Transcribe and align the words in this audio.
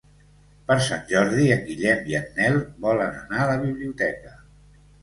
Per 0.69 0.77
Sant 0.85 1.03
Jordi 1.11 1.45
en 1.57 1.61
Guillem 1.69 2.03
i 2.13 2.17
en 2.23 2.27
Nel 2.41 2.59
volen 2.89 3.17
anar 3.23 3.43
a 3.45 3.49
la 3.55 3.63
biblioteca. 3.69 4.39